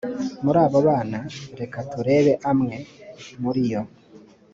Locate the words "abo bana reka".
0.65-1.77